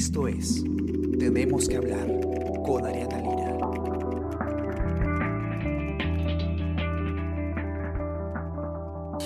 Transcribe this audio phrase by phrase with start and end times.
[0.00, 0.64] Esto es
[1.18, 2.08] Tenemos que hablar
[2.64, 3.58] con Ariana Lira.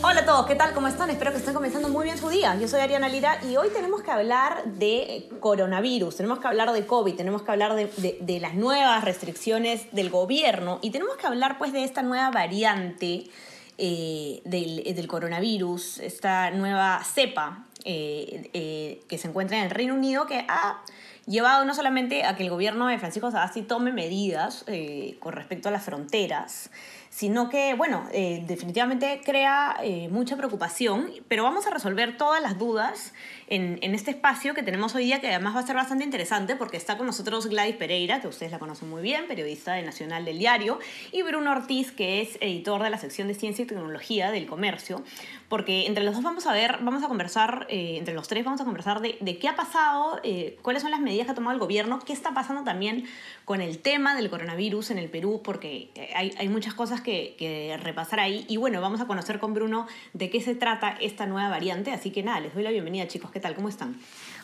[0.02, 0.74] Hola a todos, ¿qué tal?
[0.74, 1.10] ¿Cómo están?
[1.10, 2.58] Espero que estén comenzando muy bien su día.
[2.58, 6.84] Yo soy Ariana Lira y hoy tenemos que hablar de coronavirus, tenemos que hablar de
[6.84, 11.72] COVID, tenemos que hablar de, las nuevas restricciones del gobierno y tenemos que hablar pues
[11.72, 13.30] de esta nueva variante
[13.78, 20.26] eh, del coronavirus, esta nueva cepa eh, eh, que se encuentra en el Reino Unido
[20.26, 20.82] que ha
[21.26, 25.68] llevado no solamente a que el gobierno de Francisco Sagasti tome medidas eh, con respecto
[25.68, 26.70] a las fronteras,
[27.14, 32.58] sino que, bueno, eh, definitivamente crea eh, mucha preocupación, pero vamos a resolver todas las
[32.58, 33.14] dudas
[33.46, 36.56] en, en este espacio que tenemos hoy día, que además va a ser bastante interesante
[36.56, 40.24] porque está con nosotros Gladys Pereira, que ustedes la conocen muy bien, periodista de Nacional
[40.24, 40.80] del Diario,
[41.12, 45.04] y Bruno Ortiz, que es editor de la sección de Ciencia y Tecnología del Comercio,
[45.48, 48.60] porque entre los dos vamos a ver, vamos a conversar, eh, entre los tres vamos
[48.60, 51.54] a conversar de, de qué ha pasado, eh, cuáles son las medidas que ha tomado
[51.54, 53.04] el gobierno, qué está pasando también
[53.44, 57.36] con el tema del coronavirus en el Perú, porque eh, hay, hay muchas cosas que,
[57.38, 58.44] que repasar ahí.
[58.48, 61.92] Y bueno, vamos a conocer con Bruno de qué se trata esta nueva variante.
[61.92, 63.30] Así que nada, les doy la bienvenida, chicos.
[63.30, 63.54] ¿Qué tal?
[63.54, 63.96] ¿Cómo están?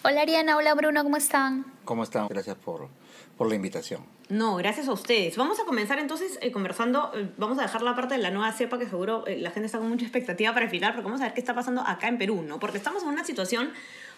[0.02, 1.66] Hola Ariana, hola Bruno, ¿cómo están?
[1.84, 2.28] ¿Cómo están?
[2.28, 2.88] Gracias por,
[3.36, 4.00] por la invitación.
[4.30, 5.36] No, gracias a ustedes.
[5.36, 7.10] Vamos a comenzar entonces eh, conversando.
[7.14, 9.66] eh, vamos a dejar la parte de la nueva cepa que seguro eh, la gente
[9.66, 12.08] está con mucha expectativa para el final, porque vamos a ver qué está pasando acá
[12.08, 12.58] en Perú, ¿no?
[12.60, 13.72] Porque estamos en una situación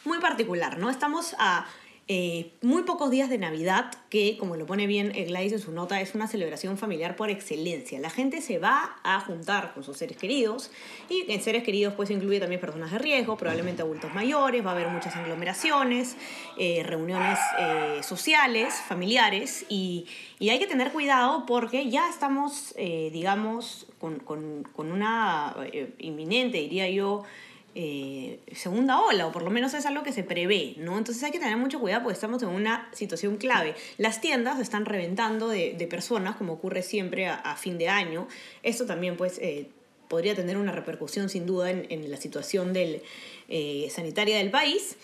[0.05, 0.91] muy particular, ¿no?
[0.91, 1.66] Estamos a
[2.08, 5.70] eh, muy pocos días de Navidad, que como lo pone bien eh, Gladys en su
[5.72, 8.00] nota, es una celebración familiar por excelencia.
[8.00, 10.70] La gente se va a juntar con sus seres queridos
[11.09, 14.75] y en seres queridos pues incluye también personas de riesgo, probablemente adultos mayores, va a
[14.75, 16.17] haber muchas aglomeraciones,
[16.59, 20.06] eh, reuniones eh, sociales, familiares y,
[20.41, 25.55] y hay que tener cuidado porque ya estamos, digamos, con, con- con una
[25.98, 27.22] inminente, diría yo,
[27.75, 30.99] eh, segunda ola, o por lo menos es algo que se prevé, ¿no?
[30.99, 33.75] Entonces hay que tener mucho cuidado porque estamos en una situación clave.
[33.99, 38.28] Las tiendas están reventando de, de personas, como ocurre siempre a, a fin de año.
[38.62, 39.69] Esto también, pues, eh,
[40.09, 43.00] podría tener una repercusión sin duda en, en la situación del,
[43.49, 44.97] eh, sanitaria del país.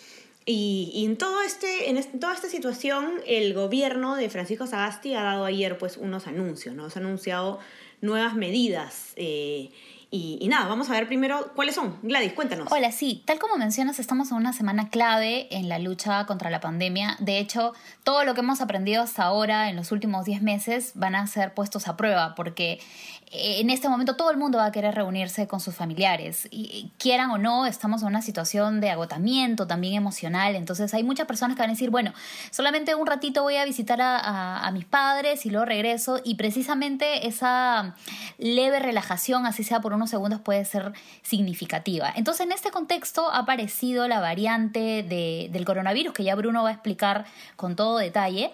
[0.44, 5.14] Y, y en, todo este, en este- toda esta situación, el gobierno de Francisco Sagasti
[5.14, 6.88] ha dado ayer pues, unos anuncios, ¿no?
[6.90, 7.58] Se han anunciado
[8.00, 9.12] nuevas medidas.
[9.16, 9.70] eh,
[10.10, 11.98] y, nada, vamos a ver primero cuáles son.
[12.02, 12.68] Gladys, cuéntanos.
[12.72, 16.60] Hola, sí, tal como mencionas, estamos en una semana clave en la lucha contra la
[16.60, 17.16] pandemia.
[17.18, 17.74] De hecho,
[18.04, 21.52] todo lo que hemos aprendido hasta ahora en los últimos 10 meses van a ser
[21.52, 22.80] puestos a prueba porque
[23.30, 26.48] eh, en este momento todo el mundo va a querer reunirse con sus familiares.
[26.50, 30.56] Y quieran o no, estamos en una situación de agotamiento también emocional.
[30.56, 32.14] Entonces hay muchas personas que van a decir, bueno,
[32.50, 36.18] solamente un ratito voy a visitar a, a- mis padres y luego regreso.
[36.24, 37.94] Y precisamente esa
[38.38, 40.92] leve relajación, así sea por unos segundos, puede ser
[41.22, 42.10] significativa.
[42.16, 46.70] Entonces en este contexto ha aparecido la variante de- del coronavirus que ya Bruno va
[46.70, 47.26] a explicar
[47.56, 48.52] con todo detalle.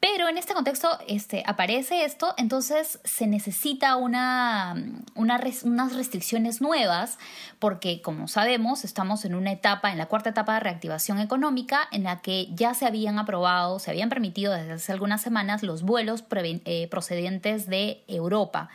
[0.00, 4.76] Pero en este contexto este, aparece esto, entonces se necesita una,
[5.14, 7.18] unas restricciones nuevas,
[7.58, 12.02] porque como sabemos, estamos en una etapa, en la cuarta etapa de reactivación económica, en
[12.02, 16.22] la que ya se habían aprobado, se habían permitido desde hace algunas semanas los vuelos
[16.34, 18.68] eh, procedentes de Europa.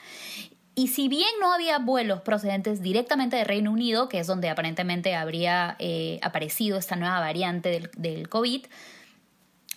[0.80, 5.14] Y si bien no había vuelos procedentes directamente de Reino Unido, que es donde aparentemente
[5.14, 8.66] habría eh, aparecido esta nueva variante del, COVID,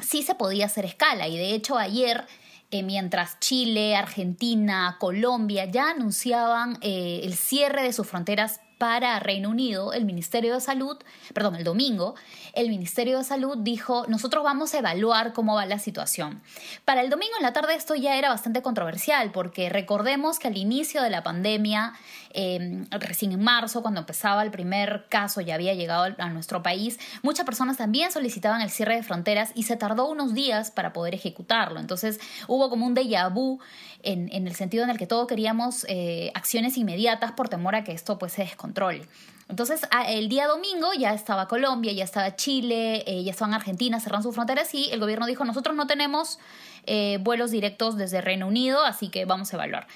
[0.00, 1.26] sí se podía hacer escala.
[1.26, 2.24] Y de hecho ayer,
[2.70, 9.50] eh, mientras Chile, Argentina, Colombia ya anunciaban eh, el cierre de sus fronteras para Reino
[9.50, 10.98] Unido, el Ministerio de Salud,
[11.34, 12.14] perdón, el domingo,
[12.52, 16.42] el Ministerio de Salud dijo, nosotros vamos a evaluar cómo va la situación.
[16.84, 20.56] Para el domingo en la tarde esto ya era bastante controversial, porque recordemos que al
[20.56, 21.94] inicio de la pandemia,
[22.34, 26.98] eh, recién en marzo, cuando empezaba el primer caso, ya había llegado a nuestro país,
[27.22, 31.14] muchas personas también solicitaban el cierre de fronteras y se tardó unos días para poder
[31.14, 31.80] ejecutarlo.
[31.80, 33.60] Entonces hubo como un déjà vu
[34.02, 37.84] en, en el sentido en el que todos queríamos eh, acciones inmediatas por temor a
[37.84, 39.06] que esto pues se descontrole.
[39.52, 44.22] Entonces, el día domingo ya estaba Colombia, ya estaba Chile, eh, ya estaban Argentina, cerraron
[44.22, 46.38] sus fronteras y el gobierno dijo, nosotros no tenemos
[46.86, 49.88] eh, vuelos directos desde Reino Unido, así que vamos a evaluar.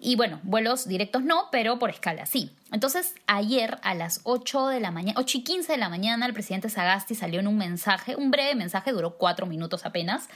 [0.00, 2.50] Y bueno, vuelos directos no, pero por escala sí.
[2.72, 6.34] Entonces, ayer a las 8 de la mañana, 8 y 15 de la mañana, el
[6.34, 10.28] presidente Sagasti salió en un mensaje, un breve mensaje, duró cuatro minutos apenas,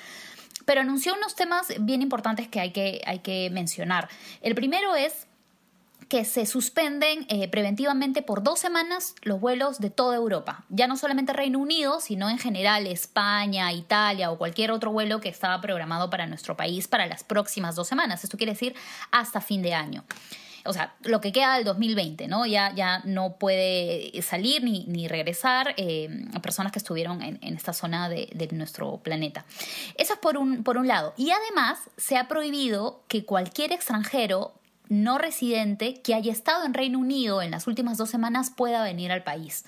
[0.66, 4.08] pero anunció unos temas bien importantes que hay que, hay que mencionar.
[4.40, 5.26] El primero es
[6.08, 10.64] que se suspenden eh, preventivamente por dos semanas los vuelos de toda Europa.
[10.70, 15.28] Ya no solamente Reino Unido, sino en general España, Italia o cualquier otro vuelo que
[15.28, 18.24] estaba programado para nuestro país para las próximas dos semanas.
[18.24, 18.74] Esto quiere decir
[19.10, 20.04] hasta fin de año.
[20.64, 22.44] o sea, lo que queda del 2020, ¿no?
[22.44, 26.08] Ya, ya no puede salir ni, ni regresar eh,
[26.42, 29.46] personas que estuvieron en, en esta zona de, de, nuestro planeta.
[29.96, 31.14] Eso es por un, por un lado.
[31.16, 34.57] Y además se ha prohibido que cualquier extranjero
[34.88, 39.12] no residente que haya estado en Reino Unido en las últimas dos semanas pueda venir
[39.12, 39.64] al país.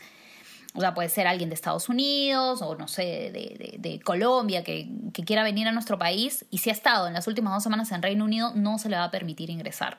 [0.75, 5.25] O sea, puede ser alguien de Estados Unidos o no sé, de, Colombia que, que,
[5.25, 8.03] quiera venir a nuestro país y si ha estado en las últimas dos semanas en
[8.03, 9.99] Reino Unido, no se le va a permitir ingresar.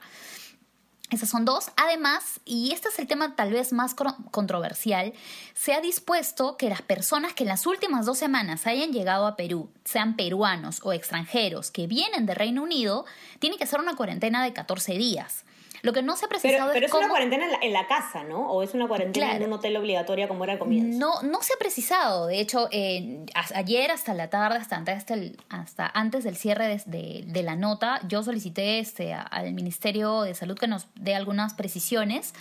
[1.11, 1.71] Esas son dos.
[1.75, 3.93] Además, y este es el tema tal vez más
[4.31, 5.11] controversial,
[5.53, 9.35] se ha dispuesto que las personas que en las últimas dos semanas hayan llegado a
[9.35, 13.05] Perú, sean peruanos o extranjeros que vienen de Reino Unido,
[13.39, 15.43] tienen que hacer una cuarentena de 14 días.
[15.81, 17.05] Lo que no se ha precisado pero, pero es, es cómo...
[17.05, 18.51] una cuarentena en la, en la, casa, ¿no?
[18.51, 19.43] ¿O es una cuarentena claro.
[19.43, 20.99] en un hotel obligatoria como era al comienzo?
[20.99, 22.27] No, no se ha precisado.
[22.27, 23.25] De hecho, eh,
[23.55, 27.55] ayer hasta la tarde, hasta antes, del, hasta antes del cierre de, de, de, la
[27.55, 32.33] nota, yo solicité este, al Ministerio de Salud que nos dé algunas precisiones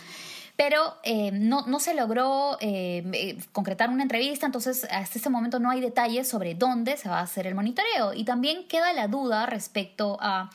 [0.61, 5.71] pero eh, no, no, se logró eh, concretar una entrevista, entonces hasta este momento no
[5.71, 8.13] hay detalles sobre dónde se va a hacer el monitoreo.
[8.13, 10.51] Y también queda la duda respecto a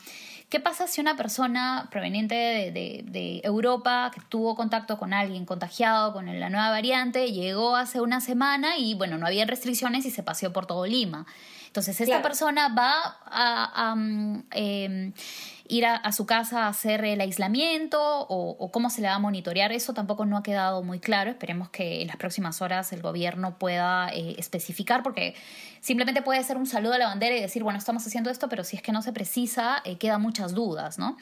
[0.49, 5.45] qué pasa si una persona proveniente de, de, de Europa que tuvo contacto con alguien
[5.45, 10.11] contagiado con la nueva variante llegó hace una semana y bueno, no había restricciones y
[10.11, 11.25] se paseó por todo Lima.
[11.67, 12.23] Entonces, esta claro.
[12.23, 13.95] persona va a, a
[14.51, 15.11] eh,
[15.69, 19.19] ir a, su casa a hacer el aislamiento o, o, cómo se le va a
[19.19, 19.71] monitorear.
[19.71, 21.31] Eso tampoco no ha quedado muy claro.
[21.31, 25.35] Esperemos que en las próximas horas el gobierno pueda eh, especificar, porque
[25.81, 28.63] simplemente puede ser un saludo a la bandera y decir, bueno, estamos haciendo esto, pero
[28.63, 31.17] si es que no se precisa, eh, quedan muchas dudas, ¿no?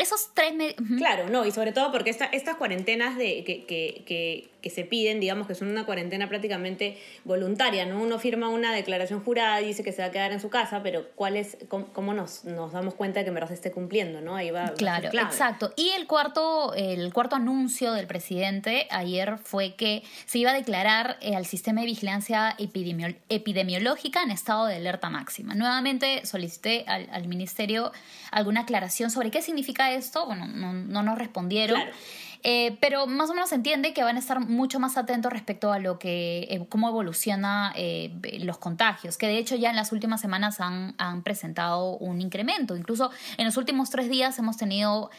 [0.00, 0.74] Esos tres...
[0.96, 4.84] Claro, no, y sobre todo porque esta, estas cuarentenas de, que, que, que, que, se
[4.84, 8.00] piden, digamos que son una cuarentena prácticamente voluntaria, ¿no?
[8.00, 10.82] Uno firma una declaración jurada y dice que se va a quedar en su casa,
[10.82, 13.72] pero ¿cuál es, cómo, cómo nos, nos, damos cuenta de que en verdad se esté
[13.72, 14.36] cumpliendo, ¿no?
[14.36, 15.72] Ahí va, claro, va exacto.
[15.76, 21.18] Y el cuarto, el cuarto anuncio del presidente ayer fue que se iba a declarar
[21.20, 25.54] eh, al sistema de vigilancia epidemio, epidemiológica en estado de alerta máxima.
[25.54, 27.92] Nuevamente solicité al, al ministerio
[28.30, 31.80] alguna aclaración sobre qué significa esto, bueno, no, no nos respondieron.
[31.80, 31.96] Claro.
[32.42, 35.72] Eh, pero más o menos se entiende que van a estar mucho más atentos respecto
[35.72, 39.92] a lo que eh, cómo evoluciona eh, los contagios, que de hecho ya en las
[39.92, 42.76] últimas semanas han, han, presentado un incremento.
[42.76, 45.10] Incluso en los últimos tres días hemos tenido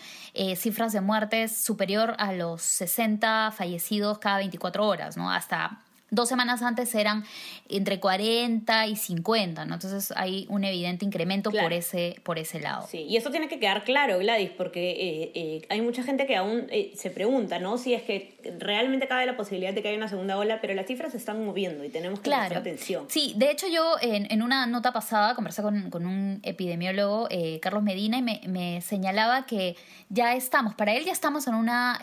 [0.56, 5.30] cifras de muertes superior a los 60 fallecidos cada 24 horas, ¿no?
[5.30, 5.80] Hasta
[6.12, 7.24] dos semanas antes eran
[7.70, 9.76] entre 40 y 50, ¿no?
[9.76, 11.68] Entonces hay un evidente incremento claro.
[11.68, 12.86] por, ese, por ese lado.
[12.86, 16.36] Sí, y eso tiene que quedar claro, Gladys, porque eh, eh, hay mucha gente que
[16.36, 17.78] aún eh, se pregunta, ¿no?
[17.78, 20.86] Si es que realmente cabe la posibilidad de que haya una segunda ola, pero las
[20.86, 22.42] cifras se están moviendo y tenemos que claro.
[22.42, 23.06] prestar atención.
[23.08, 27.30] Sí, de hecho yo en, en una nota pasada conversé con, con un epidemiólogo,
[27.62, 29.78] Carlos Medina, y me, me, señalaba que
[30.10, 32.00] ya estamos, para él ya estamos en una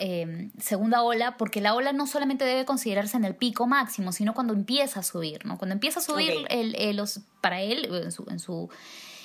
[0.59, 4.53] segunda ola, porque la ola no solamente debe considerarse en el pico máximo, sino cuando
[4.53, 5.59] empieza a subir, ¿no?
[5.59, 6.61] Cuando empieza a subir okay.
[6.61, 8.69] el, el, los, para él, en su, en su,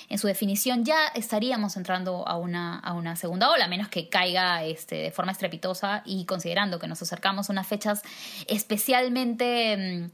[0.08, 4.08] en su definición, ya estaríamos entrando a una, a una segunda ola, a menos que
[4.08, 8.02] caiga este, de forma estrepitosa y considerando que nos acercamos a unas fechas
[8.46, 10.10] especialmente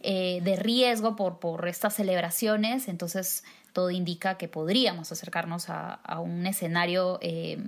[0.00, 6.20] eh, de riesgo por, por estas celebraciones, entonces todo indica que podríamos acercarnos a, a
[6.20, 7.58] un escenario eh,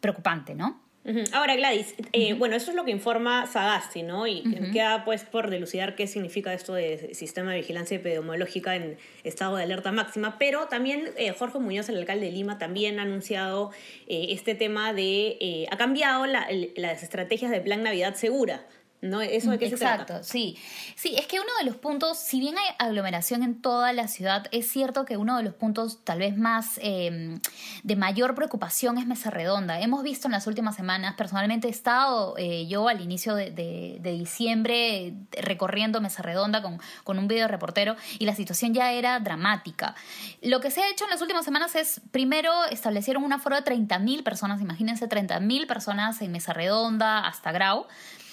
[0.00, 0.83] preocupante, ¿no?
[1.32, 2.38] Ahora, Gladys, eh, uh -huh.
[2.38, 4.26] bueno, eso es lo que informa Sagasti, ¿no?
[4.26, 4.72] Y uh -huh.
[4.72, 9.64] queda pues por dilucidar qué significa esto de sistema de vigilancia epidemiológica en estado de
[9.64, 13.70] alerta máxima, pero también eh, Jorge Muñoz, el alcalde de Lima, también ha anunciado
[14.06, 16.46] eh, este tema de, eh, ha cambiado la,
[16.76, 18.64] las estrategias de Plan Navidad Segura,
[19.04, 19.20] ¿no?
[19.20, 20.22] ¿Eso de qué Exacto, se trata?
[20.22, 20.58] sí.
[20.96, 24.46] Sí, es que uno de los puntos, si bien hay aglomeración en toda la ciudad,
[24.52, 27.38] es cierto que uno de los puntos tal vez más eh,
[27.82, 29.80] de mayor preocupación es Mesa Redonda.
[29.80, 35.14] Hemos visto en las últimas semanas, personalmente he estado eh, yo al inicio de, diciembre
[35.32, 39.94] recorriendo Mesa Redonda con, con un video reportero y la situación ya era dramática.
[40.40, 43.64] Lo que se ha hecho en las últimas semanas es, primero, establecieron un aforo de
[43.64, 47.86] 30.000 personas, imagínense 30.000 personas en Mesa Redonda hasta Grau.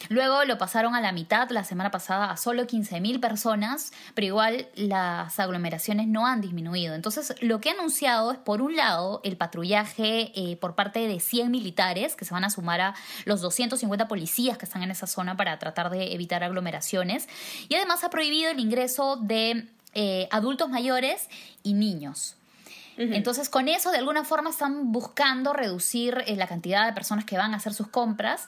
[0.10, 4.68] Luego lo pasaron a la mitad la semana pasada a solo 15.000 personas, pero igual
[4.76, 6.96] las aglomeraciones no han disminuido.
[6.96, 11.20] Entonces, lo que ha anunciado es, por un lado, el patrullaje eh, por parte de
[11.20, 15.08] 100 militares que se van a sumar a los 250 policías que están en esa
[15.08, 17.28] zona para tratar de evitar aglomeraciones.
[17.70, 21.28] Y además ha prohibido el ingreso de eh, adultos mayores
[21.64, 22.36] y niños.
[22.98, 27.36] Entonces, con eso, de alguna forma, están buscando reducir eh, la cantidad de personas que
[27.36, 28.48] van a hacer sus compras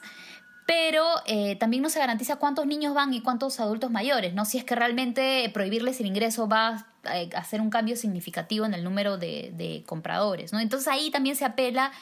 [0.66, 4.44] pero eh, también no se garantiza cuántos niños van y cuántos adultos mayores, ¿no?
[4.44, 8.74] Si es que realmente prohibirles el ingreso va a eh, hacer un cambio significativo en
[8.74, 10.60] el número de, de compradores, ¿no?
[10.60, 11.92] Entonces ahí también se apela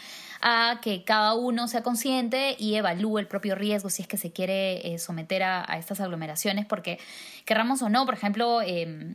[0.43, 4.33] a que cada uno sea consciente y evalúe el propio riesgo si es que se
[4.33, 6.99] quiere eh, someter a, estas aglomeraciones, porque
[7.45, 9.15] querramos o no, por ejemplo, eh,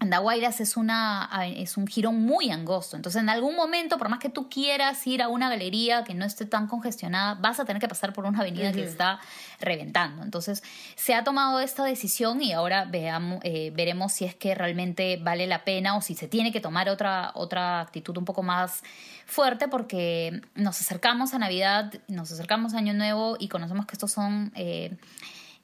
[0.00, 2.96] Andahuaylas es, una, es un jirón muy angosto.
[2.96, 6.24] Entonces, en algún momento, por más que tú quieras ir a una galería que no
[6.24, 9.20] esté tan congestionada, vas a tener que pasar por una avenida que está
[9.60, 10.22] reventando.
[10.22, 10.62] Entonces,
[10.96, 15.46] se ha tomado esta decisión y ahora veamos, eh, veremos si es que realmente vale
[15.46, 18.82] la pena o si se tiene que tomar otra, otra actitud un poco más
[19.26, 24.12] fuerte porque nos acercamos a Navidad, nos acercamos a Año Nuevo y conocemos que estos
[24.12, 24.50] son...
[24.54, 24.96] Eh,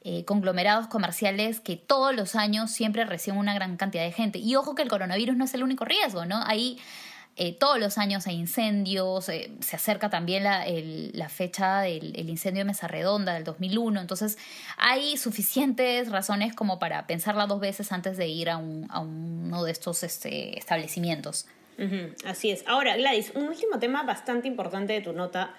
[0.08, 4.38] eh, conglomerados comerciales que todos los años siempre reciben una gran cantidad de gente.
[4.38, 6.44] Y ojo que el coronavirus no es el único riesgo, ¿no?
[6.46, 6.78] Ahí
[7.34, 10.64] eh, todos los años hay incendios, eh, se acerca también la,
[11.12, 14.38] la fecha del el incendio de Mesa Redonda del 2001, entonces
[14.76, 19.64] hay suficientes razones como para pensarla dos veces antes de ir a, un, a uno
[19.64, 21.46] de estos este, establecimientos.
[22.24, 22.62] Así es.
[22.68, 25.52] Ahora, Gladys, un último tema bastante importante de tu nota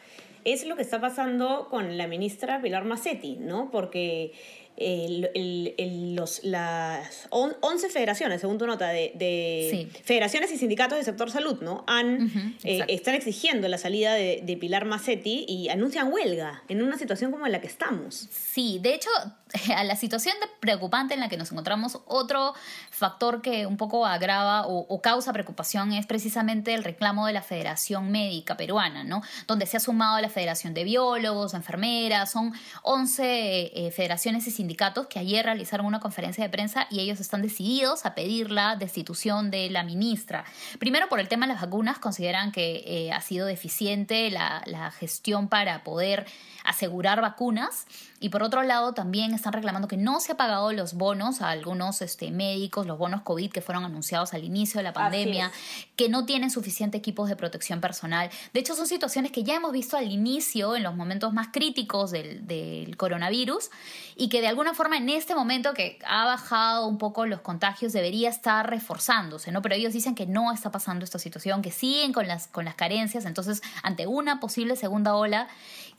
[0.43, 3.69] es lo que está pasando con la ministra Pilar Macetti, ¿no?
[3.71, 4.33] Porque
[4.77, 10.01] el, el, el, los, las 11 federaciones, según tu nota, de, de sí.
[10.03, 11.83] federaciones y sindicatos del sector salud, ¿no?
[11.87, 16.63] Han, uh -huh, eh, están exigiendo la salida de, de, Pilar Macetti y anuncian huelga
[16.67, 18.27] en una situación como en la que estamos.
[18.31, 19.09] Sí, de hecho,
[19.75, 22.53] a la situación preocupante en la que nos encontramos, otro
[22.91, 27.41] factor que un poco agrava o, o, causa preocupación es precisamente el reclamo de la
[27.41, 29.21] Federación Médica Peruana, ¿no?
[29.47, 32.53] Donde se ha sumado la Federación de Biólogos, Enfermeras, son
[32.83, 34.66] 11 eh, federaciones y sindicatos
[35.09, 39.51] que ayer realizaron una conferencia de prensa y ellos están decididos a pedir la destitución
[39.51, 40.45] de la ministra.
[40.79, 45.47] Primero, por el tema de las vacunas, consideran que eh, ha sido deficiente la gestión
[45.47, 46.25] para poder
[46.67, 47.87] asegurar vacunas.
[48.19, 51.49] Y por otro lado, también están reclamando que no se ha pagado los bonos a
[51.49, 55.51] algunos este, médicos, los bonos COVID que fueron anunciados al inicio de la pandemia,
[55.95, 58.29] que no tienen suficiente equipos de protección personal.
[58.53, 62.09] De hecho, son situaciones que ya hemos visto al inicio, en los momentos más críticos
[62.09, 63.69] del, del coronavirus,
[64.15, 67.93] y que de alguna forma en este momento que ha bajado un poco los contagios
[67.93, 69.61] debería estar reforzándose, ¿no?
[69.61, 72.73] Pero ellos dicen que no está pasando esta situación, que siguen con las, con las
[72.73, 75.47] carencias, entonces ante una posible segunda ola,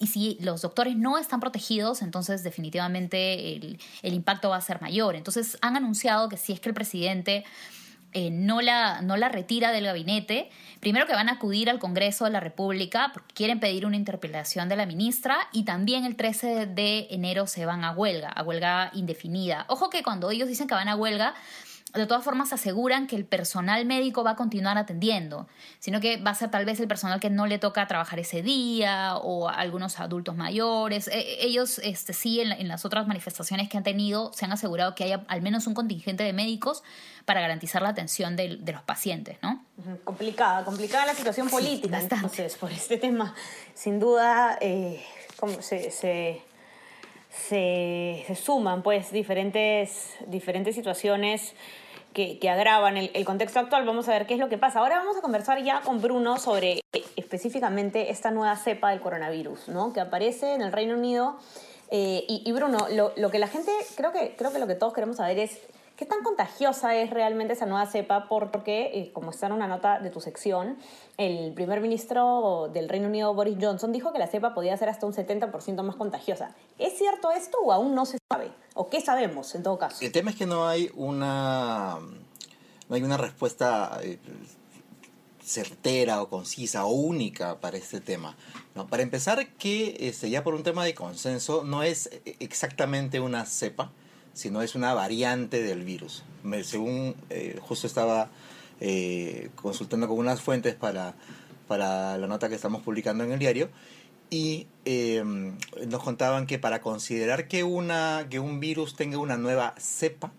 [0.00, 5.14] y si los doctores no están protegidos, entonces definitivamente el, impacto va a ser mayor.
[5.14, 7.44] Entonces han anunciado que si es que el presidente...
[8.14, 10.48] Eh, no, la, no la retira del gabinete.
[10.80, 14.70] Primero que van a acudir al Congreso de la República porque quieren pedir una interpelación
[14.70, 18.90] de la ministra y también el 13 de enero se van a huelga, a huelga
[18.94, 19.66] indefinida.
[19.68, 21.34] Ojo que cuando ellos dicen que van a huelga,
[21.95, 26.33] de todas formas aseguran que el personal médico va a continuar atendiendo, sino que va
[26.33, 29.99] a ser tal vez el personal que no le toca trabajar ese día o algunos
[29.99, 31.09] adultos mayores.
[31.09, 34.95] E ellos este, sí en, en, las otras manifestaciones que han tenido se han asegurado
[34.95, 36.83] que haya al menos un contingente de médicos
[37.25, 39.64] para garantizar la atención de, de los pacientes, ¿no?
[40.04, 43.35] Complicada, complicada la situación política, sí, entonces, por este tema.
[43.75, 45.02] Sin duda, eh,
[45.38, 46.42] como se, se
[47.47, 51.54] se, se, suman pues diferentes, diferentes situaciones
[52.12, 53.87] que, que agravan el, contexto actual.
[53.87, 54.80] Vamos a ver qué es lo que pasa.
[54.80, 56.80] Ahora vamos a conversar ya con Bruno sobre
[57.16, 59.92] específicamente esta nueva cepa del coronavirus, ¿no?
[59.92, 61.38] Que aparece en el Reino Unido.
[61.90, 64.75] Eh, y, y, Bruno, lo, lo, que la gente, creo que, creo que lo que
[64.75, 65.59] todos queremos saber es
[65.99, 68.28] ¿Qué tan contagiosa es realmente esa nueva cepa?
[68.28, 70.78] Porque, eh, como está en una nota de tu sección,
[71.17, 75.07] el primer ministro del Reino Unido, Boris Johnson, dijo que la cepa podía ser hasta
[75.07, 76.55] un 70% más contagiosa.
[76.78, 78.52] ¿Es cierto esto o aún no se sabe?
[78.75, 80.05] ¿O qué sabemos en todo caso?
[80.05, 81.99] El tema es que no hay una,
[82.88, 84.21] no hay una respuesta eh,
[85.43, 88.37] certera o concisa o única para este tema.
[88.76, 93.45] No, para empezar, que este, ya por un tema de consenso, no es exactamente una
[93.47, 93.90] cepa,
[94.38, 96.23] sino es una variante del virus.
[96.62, 98.30] Según eh, justo estaba
[98.80, 101.16] eh, consultando con unas fuentes para,
[101.66, 103.68] para la nota que estamos publicando en el diario
[104.30, 105.25] y eh,
[105.88, 110.33] nos contaban que para considerar que, una, que un virus tenga una nueva cepa,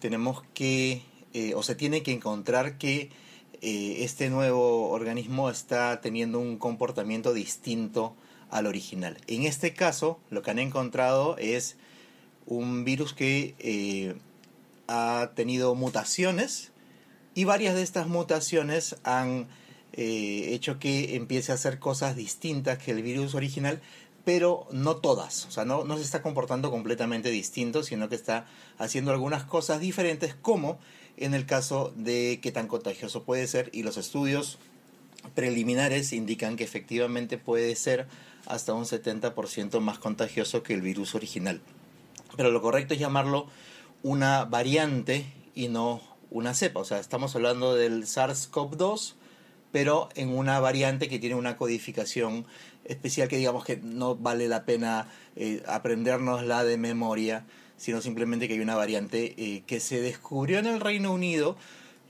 [0.00, 1.00] tenemos que,
[1.32, 3.10] eh, o se tiene que encontrar que
[3.60, 8.14] este nuevo organismo está teniendo un comportamiento distinto
[8.50, 9.16] al original.
[9.26, 11.76] En este caso, lo que han encontrado es
[12.48, 14.16] un virus que eh,
[14.88, 16.72] ha tenido mutaciones
[17.34, 19.46] y varias de estas mutaciones han
[19.92, 23.80] eh, hecho que empiece a hacer cosas distintas que el virus original,
[24.24, 25.44] pero no todas.
[25.46, 28.46] O sea, no, no se está comportando completamente distinto, sino que está
[28.78, 30.78] haciendo algunas cosas diferentes, como
[31.16, 34.58] en el caso de qué tan contagioso puede ser y los estudios
[35.34, 38.06] preliminares indican que efectivamente puede ser
[38.46, 41.60] hasta un 70% más contagioso que el virus original.
[42.38, 43.48] Pero lo correcto es llamarlo
[44.04, 45.26] una variante
[45.56, 46.78] y no una cepa.
[46.78, 49.14] O sea, estamos hablando del SARS-CoV-2,
[49.72, 52.46] pero en una variante que tiene una codificación
[52.84, 57.44] especial que digamos que no vale la pena eh, aprendernosla de memoria,
[57.76, 61.56] sino simplemente que hay una variante eh, que se descubrió en el Reino Unido.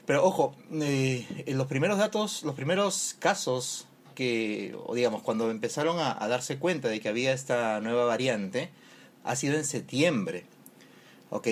[0.04, 5.98] Pero ojo, eh, en los primeros datos, los primeros casos que, o digamos, cuando empezaron
[5.98, 8.68] a, a darse cuenta de que había esta nueva variante,
[9.24, 10.44] ha sido en septiembre.
[11.30, 11.48] ¿Ok?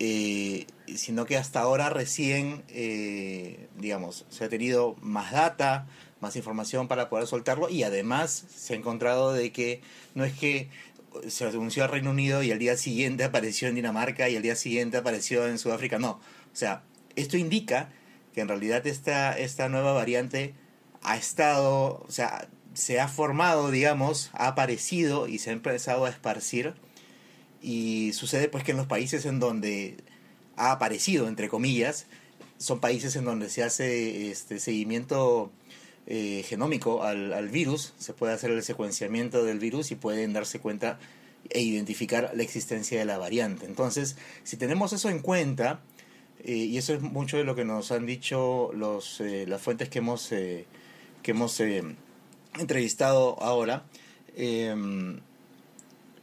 [0.00, 5.86] Eh, sino que hasta ahora recién, eh, digamos, se ha tenido más data,
[6.20, 9.82] más información para poder soltarlo y además se ha encontrado de que
[10.14, 10.68] no es que
[11.28, 14.56] se anunció al Reino Unido y al día siguiente apareció en Dinamarca y al día
[14.56, 16.10] siguiente apareció en Sudáfrica, no.
[16.10, 16.82] O sea,
[17.14, 17.90] esto indica
[18.34, 20.54] que en realidad esta, esta nueva variante
[21.02, 26.10] ha estado, o sea, se ha formado, digamos, ha aparecido y se ha empezado a
[26.10, 26.74] esparcir
[27.64, 29.96] y sucede pues que en los países en donde
[30.54, 32.06] ha aparecido, entre comillas,
[32.58, 35.50] son países en donde se hace este seguimiento
[36.06, 40.60] eh, genómico al, al, virus, se puede hacer el secuenciamiento del virus y pueden darse
[40.60, 40.98] cuenta
[41.48, 43.64] e identificar la existencia de la variante.
[43.64, 45.80] Entonces, si tenemos eso en cuenta,
[46.44, 49.88] eh, y eso es mucho de lo que nos han dicho los, eh, las fuentes
[49.88, 50.66] que hemos, que
[51.24, 51.58] hemos
[52.58, 53.86] entrevistado ahora,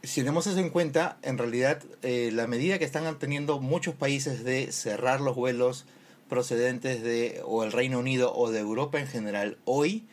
[0.02, 4.44] si tenemos eso en cuenta, en realidad eh, la medida que están teniendo muchos países
[4.44, 5.86] de cerrar los vuelos
[6.28, 10.06] procedentes de o el Reino Unido o de Europa en general hoy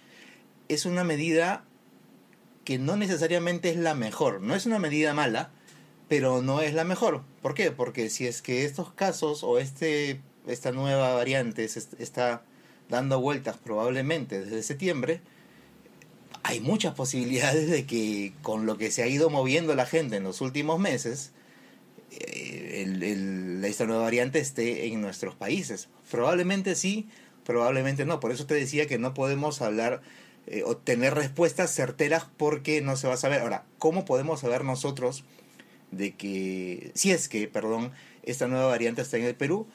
[0.67, 1.63] es una medida
[2.65, 4.41] que no necesariamente es la mejor.
[4.41, 5.49] No es una medida mala,
[6.07, 7.23] pero no es la mejor.
[7.41, 7.71] ¿Por qué?
[7.71, 12.43] Porque si es que estos casos o este esta nueva variante se está
[12.89, 15.21] dando vueltas probablemente desde septiembre,
[16.49, 20.23] hay muchas posibilidades de que con lo que se ha ido moviendo la gente en
[20.23, 21.31] los últimos meses,
[22.09, 25.89] eh, el, esta nueva variante esté en nuestros países.
[26.09, 27.07] Probablemente sí,
[27.45, 28.19] probablemente no.
[28.19, 30.01] Por eso te decía que no podemos hablar
[30.47, 33.41] eh, o tener respuestas certeras porque no se va a saber.
[33.41, 35.25] Ahora, ¿cómo podemos saber nosotros
[35.91, 37.91] de que, si es que, perdón,
[38.23, 39.67] esta nueva variante está en el Perú,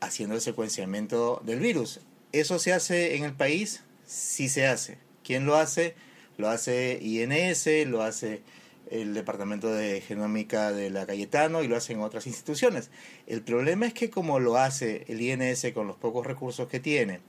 [0.00, 2.00] haciendo el secuenciamiento del virus?
[2.32, 3.82] ¿Eso se hace en el país?
[4.06, 4.96] Sí se hace.
[5.22, 5.94] ¿Quién lo hace?
[6.36, 8.42] Lo hace INS, lo hace
[8.90, 12.90] el Departamento de Genómica de la Cayetano y lo hacen otras instituciones.
[13.26, 17.20] El problema es que como lo hace el INS con los pocos recursos que tiene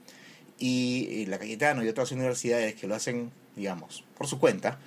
[0.58, 4.78] y la Cayetano y otras universidades que lo hacen, digamos, por su cuenta,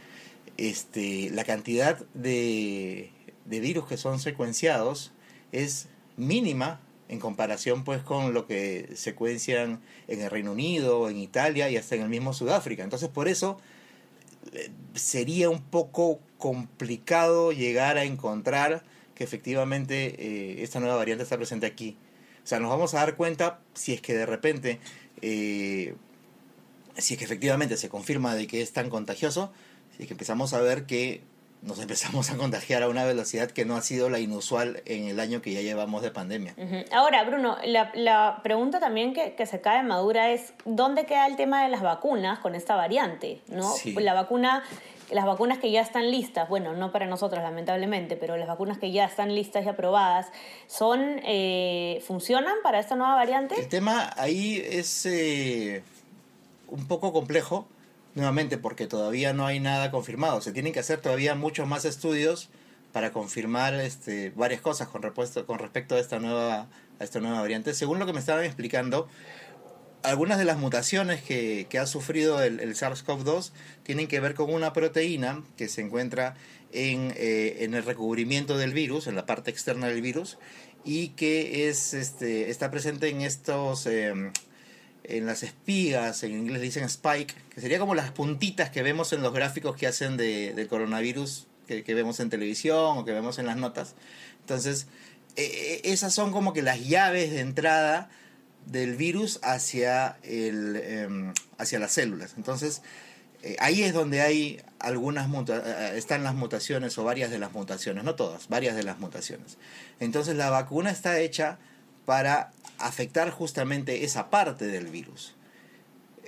[0.58, 3.12] este, la cantidad de,
[3.46, 5.12] de virus que son secuenciados
[5.52, 11.70] es mínima en comparación pues con lo que secuencian en el Reino Unido, en Italia
[11.70, 12.84] y hasta en el mismo Sudáfrica.
[12.84, 13.60] Entonces por eso
[14.94, 18.84] sería un poco complicado llegar a encontrar
[19.16, 21.98] que efectivamente eh, esta nueva variante está presente aquí.
[22.44, 24.80] O sea, nos vamos a dar cuenta si es que de repente,
[25.22, 25.94] eh,
[26.98, 29.52] si es que efectivamente se confirma de que es tan contagioso,
[29.96, 31.22] si es que empezamos a ver que
[31.62, 35.20] nos empezamos a contagiar a una velocidad que no ha sido la inusual en el
[35.20, 36.56] año que ya llevamos de pandemia.
[36.92, 41.36] Ahora, Bruno, la, la pregunta también que, que, se cae madura es, ¿dónde queda el
[41.36, 43.42] tema de las vacunas con esta variante?
[43.50, 43.74] ¿no?
[43.96, 44.64] La vacuna,
[45.12, 48.92] las vacunas que ya están listas, bueno, no para nosotros lamentablemente, pero las vacunas que
[48.92, 50.28] ya están listas y aprobadas,
[50.68, 53.60] ¿son, eh, ¿funcionan para esta nueva variante?
[53.60, 55.84] El tema ahí es eh,
[56.70, 57.68] un poco complejo
[58.16, 60.42] nuevamente porque todavía no hay nada confirmado.
[60.42, 62.50] Se tienen que hacer todavía muchos más estudios
[62.92, 66.68] para confirmar este, varias cosas con, con respecto a esta, nueva,
[67.00, 67.74] a esta nueva variante.
[67.74, 69.08] Según lo que me estaban explicando,
[70.04, 73.52] algunas de las mutaciones que, que ha sufrido el, el SARS-CoV-2
[73.84, 76.36] tienen que ver con una proteína que se encuentra
[76.72, 80.38] en, eh, en, el recubrimiento del virus, en la parte externa del virus,
[80.84, 83.86] y que es, este, está presente en estos...
[83.86, 84.32] Eh,
[85.10, 89.22] en las espigas, en inglés dicen spike, que sería como las puntitas que vemos en
[89.22, 93.46] los gráficos que hacen de, del coronavirus que, vemos en televisión o que vemos en
[93.46, 93.96] las notas.
[94.42, 94.88] Entonces,
[95.36, 98.10] e, e, esas son como que las llaves de entrada
[98.66, 102.34] del virus hacia, el, eh, hacia las células.
[102.38, 102.82] Entonces,
[103.42, 108.04] eh, ahí es donde hay algunas eh, están las mutaciones o varias de las mutaciones,
[108.04, 109.58] no todas, varias de las mutaciones.
[110.00, 111.58] Entonces, la vacuna está hecha
[112.06, 115.36] para afectar justamente esa parte del virus.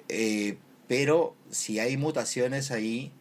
[0.09, 3.11] Eh, pero si hay mutaciones ahí,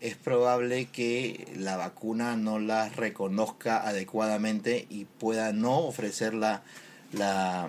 [0.00, 6.62] es probable que la vacuna no las reconozca adecuadamente y pueda no ofrecer la,
[7.12, 7.68] la,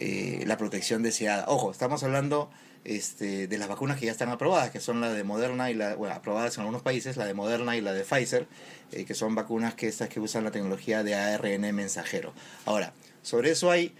[0.00, 1.44] eh, la protección deseada.
[1.48, 2.50] Ojo, estamos hablando
[2.84, 5.96] este, de las vacunas que ya están aprobadas, que son la de Moderna y la,
[5.96, 8.46] bueno, aprobadas en algunos países, la de Moderna y la de Pfizer,
[8.92, 12.32] eh, que son vacunas que estas que usan la tecnología de ARN mensajero.
[12.64, 12.92] Ahora,
[13.22, 13.94] sobre eso hay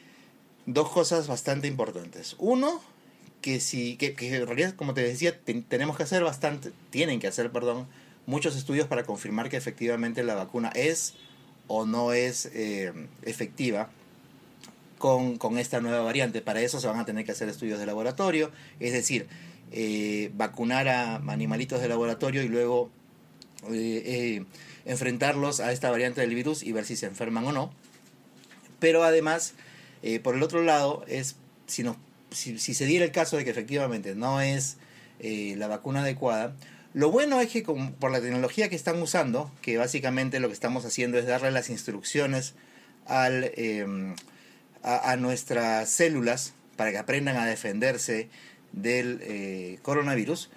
[0.67, 2.37] dos cosas bastante importantes.
[2.39, 2.81] Uno,
[3.41, 7.51] que si, que, en realidad, como te decía, tenemos que hacer bastante, tienen que hacer,
[7.53, 7.87] perdón,
[8.27, 11.15] muchos estudios para confirmar que efectivamente la vacuna es
[11.67, 13.91] o no es eh, efectiva
[14.99, 16.41] con, con, esta nueva variante.
[16.41, 18.51] Para eso se van a tener que hacer estudios de laboratorio,
[18.81, 19.27] es decir,
[19.73, 22.91] eh, vacunar a animalitos de laboratorio y luego
[23.73, 24.45] eh,
[24.85, 27.73] enfrentarlos a esta variante del virus y ver si se enferman o no.
[28.79, 29.55] Pero además,
[30.23, 31.37] por el otro lado, es
[31.67, 31.97] si, nos,
[32.31, 34.77] si, se diera el caso de que efectivamente no es
[35.21, 36.55] la vacuna adecuada,
[36.95, 40.85] lo bueno es que por la tecnología que están usando, que básicamente lo que estamos
[40.85, 42.55] haciendo es darle las instrucciones
[43.09, 44.15] em,
[44.85, 48.29] a, nuestras células para que aprendan a defenderse
[48.71, 50.51] del eh, coronavirus,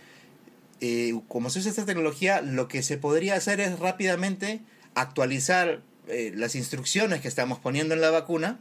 [0.80, 4.62] eh, como se usa esta tecnología, lo que se podría hacer es rápidamente
[4.94, 8.60] actualizar eh, las instrucciones que estamos poniendo en la vacuna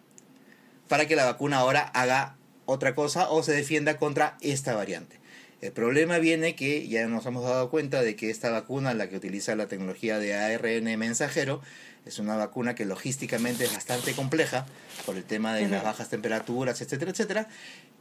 [0.89, 5.19] para que la vacuna ahora haga otra cosa o se defienda contra esta variante.
[5.63, 9.17] El problema viene que ya nos hemos dado cuenta de que esta vacuna, la que
[9.17, 11.63] utiliza la tecnología de ARN mensajero,
[12.05, 14.67] es una vacuna que logísticamente es bastante compleja
[15.07, 17.49] por el tema de las bajas temperaturas, etcétera, etcétera.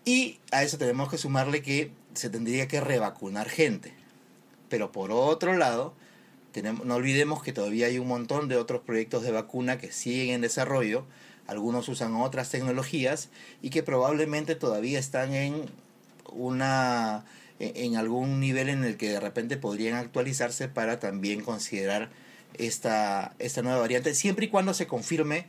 [0.03, 3.93] Y a eso tenemos que sumarle que se tendría que revacunar gente.
[4.69, 5.95] Pero por otro lado,
[6.51, 10.35] tenemos, no olvidemos que todavía hay un montón de otros proyectos de vacuna que siguen
[10.35, 11.05] en desarrollo.
[11.47, 13.29] Algunos usan otras tecnologías
[13.61, 15.65] y que probablemente todavía están en
[16.31, 17.25] una
[17.59, 22.09] e-, en algún nivel en el que de repente podrían actualizarse para también considerar
[22.57, 25.45] esta, esta nueva variante, siempre y cuando se confirme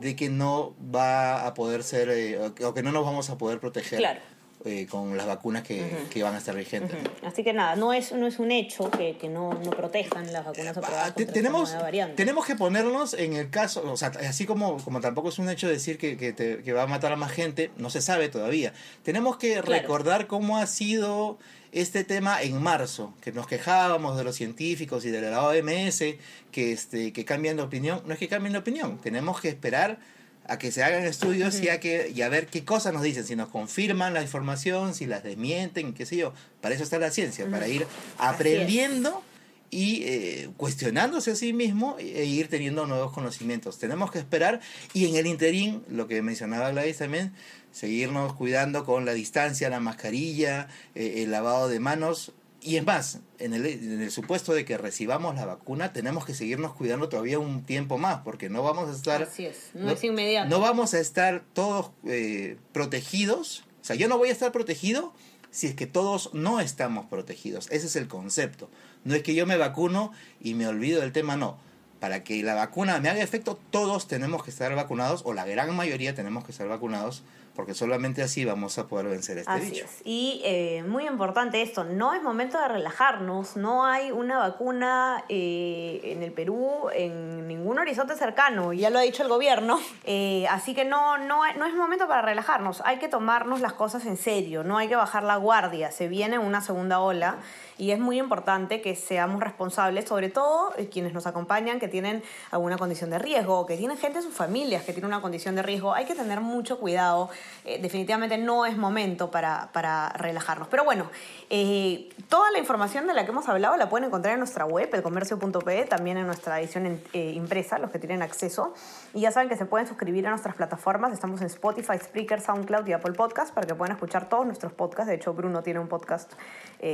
[0.00, 3.60] de que no va a poder ser, eh, o que no nos vamos a poder
[3.60, 4.20] proteger claro.
[4.66, 6.94] Eh, con las vacunas que, que, van a estar vigentes.
[7.24, 10.44] Así que nada, no es, no es un hecho que, que no, no, protejan las
[10.44, 12.14] vacunas aprobadas contra tenemos, variante.
[12.16, 15.66] Tenemos que ponernos en el caso, o sea, así como, como tampoco es un hecho
[15.66, 18.74] decir que, que, te, que va a matar a más gente, no se sabe todavía.
[19.02, 19.80] Tenemos que claro.
[19.80, 21.38] recordar cómo ha sido
[21.72, 26.04] este tema en marzo, que nos quejábamos de los científicos y de la OMS
[26.52, 28.02] que, este, que cambian de opinión.
[28.04, 30.00] No es que cambien de opinión, tenemos que esperar
[30.46, 33.24] a que se hagan estudios y, a que, y a ver qué cosas nos dicen,
[33.24, 36.32] si nos confirman la información, si las desmienten, qué sé yo.
[36.60, 37.86] Para eso está la ciencia, para ir
[38.18, 39.22] aprendiendo
[39.70, 43.78] y eh, cuestionándose a sí mismo e ir teniendo nuevos conocimientos.
[43.78, 44.60] Tenemos que esperar
[44.92, 47.32] y en el interín, lo que mencionaba Gladys también,
[47.72, 53.20] seguirnos cuidando con la distancia, la mascarilla, eh, el lavado de manos, y es más,
[53.38, 57.38] en el, en el, supuesto de que recibamos la vacuna, tenemos que seguirnos cuidando todavía
[57.38, 59.22] un tiempo más, porque no vamos a estar...
[59.22, 60.48] Así es, no, no es inmediato.
[60.48, 63.64] No vamos a estar todos eh, protegidos.
[63.80, 65.14] O sea, yo no voy a estar protegido
[65.50, 67.66] si es que todos no estamos protegidos.
[67.70, 68.68] Ese es el concepto.
[69.04, 71.58] No es que yo me vacuno y me olvido del tema, no.
[71.98, 75.74] Para que la vacuna me haga efecto, todos tenemos que estar vacunados, o la gran
[75.74, 77.22] mayoría tenemos que estar vacunados
[77.60, 79.84] porque solamente así vamos a poder vencer este así bicho.
[79.84, 80.00] Es.
[80.02, 86.00] Y eh, muy importante esto, no es momento de relajarnos, no hay una vacuna eh,
[86.04, 90.74] en el Perú, en ningún horizonte cercano, ya lo ha dicho el gobierno, eh, así
[90.74, 94.64] que no, no, no es momento para relajarnos, hay que tomarnos las cosas en serio,
[94.64, 97.40] no hay que bajar la guardia, se viene una segunda ola
[97.80, 102.76] y es muy importante que seamos responsables, sobre todo quienes nos acompañan que tienen alguna
[102.76, 105.94] condición de riesgo, que tienen gente en sus familias que tiene una condición de riesgo.
[105.94, 107.30] Hay que tener mucho cuidado.
[107.64, 110.68] Eh, definitivamente no es momento para, para relajarnos.
[110.68, 111.10] Pero bueno,
[111.50, 114.88] eh, toda la información de la que hemos hablado la pueden encontrar en nuestra web,
[114.92, 118.74] elcomercio.pe, también en nuestra edición eh, impresa, los que tienen acceso.
[119.14, 121.12] Y ya saben que se pueden suscribir a nuestras plataformas.
[121.12, 125.08] Estamos en Spotify, Spreaker, SoundCloud y Apple Podcast para que puedan escuchar todos nuestros podcasts.
[125.08, 126.32] De hecho, Bruno tiene un podcast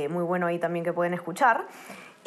[0.09, 1.65] muy bueno ahí también que pueden escuchar.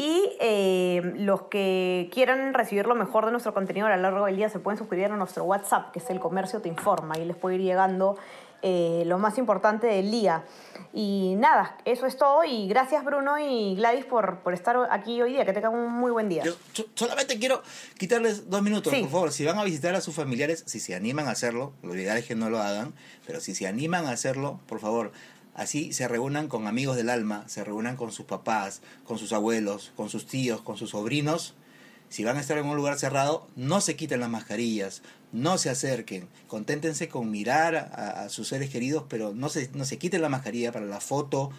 [0.00, 4.34] Y eh, los que quieran recibir lo mejor de nuestro contenido a lo largo del
[4.34, 7.36] día se pueden suscribir a nuestro WhatsApp, que es el Comercio Te Informa, y les
[7.36, 8.16] puede ir llegando
[8.62, 10.44] eh, lo más importante del día.
[10.94, 12.44] Y nada, eso es todo.
[12.44, 15.44] Y gracias Bruno y Gladys por, por estar aquí hoy día.
[15.44, 16.44] Que tengan un muy buen día.
[16.44, 17.62] Yo, yo solamente quiero
[17.98, 19.02] quitarles dos minutos, sí.
[19.02, 19.32] por favor.
[19.32, 22.24] Si van a visitar a sus familiares, si se animan a hacerlo, lo ideal es
[22.24, 22.94] que no lo hagan,
[23.26, 25.12] pero si se animan a hacerlo, por favor,
[25.54, 29.92] Así se reúnan con amigos del alma, se reúnan con sus papás, con sus abuelos,
[29.96, 31.54] con sus tíos, con sus sobrinos.
[32.08, 35.70] Si van a estar en un lugar cerrado, no se quiten las mascarillas, no se
[35.70, 40.28] acerquen, conténtense con mirar a, sus seres queridos, pero no se, no se quiten la
[40.28, 41.50] mascarilla para la foto,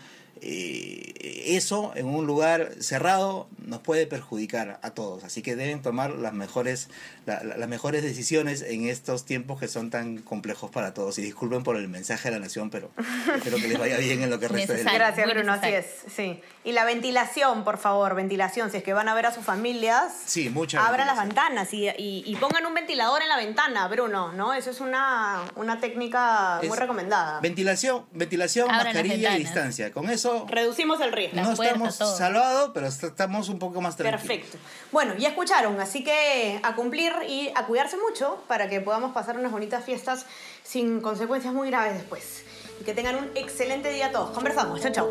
[0.42, 5.24] eh, eso en un lugar cerrado nos puede perjudicar a todos.
[5.24, 6.90] Así que deben tomar las mejores,
[7.26, 11.18] la- la- las mejores decisiones en estos tiempos que son tan complejos para todos.
[11.20, 12.92] Y disculpen por el mensaje de la nación, pero
[13.36, 14.84] espero que les vaya bien en lo que resta del.
[14.86, 15.86] Gracias, muy Bruno, así es.
[16.16, 16.42] Sí.
[16.64, 18.72] Y la ventilación, por favor, ventilación.
[18.72, 22.24] Si es que van a ver a sus familias, Sí, abran las ventanas y, y-
[22.26, 24.54] y pongan un ventilador en la ventana, Bruno, ¿no?
[24.54, 27.40] Eso es una, una técnica muy Es recomendada.
[27.42, 29.92] Ventilación, ventilación, Abran mascarilla y distancia.
[29.92, 31.42] Con eso Reducimos el riesgo.
[31.42, 32.16] No estamos todo.
[32.16, 34.22] salvados, pero est- estamos un poco más tranquilos.
[34.28, 34.58] Perfecto.
[34.92, 39.38] Bueno, ya escucharon, así que a cumplir y a cuidarse mucho para que podamos pasar
[39.38, 40.26] unas bonitas fiestas
[40.64, 42.44] sin consecuencias muy graves después.
[42.80, 44.32] Y que tengan un excelente día todos.
[44.32, 44.82] Conversamos.
[44.82, 45.08] Chao, chao.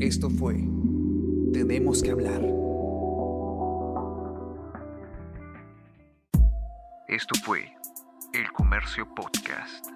[0.00, 0.54] Esto fue
[1.52, 2.40] Tenemos que hablar.
[7.08, 7.74] Esto fue
[8.32, 9.86] El Comercio Podcast.